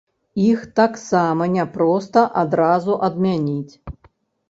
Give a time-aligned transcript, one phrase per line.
[0.45, 3.73] Іх таксама няпроста адразу адмяніць.